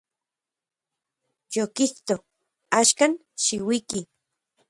[1.55, 2.15] Yokijto;
[2.79, 3.11] axkan,
[3.43, 4.01] xiuiki.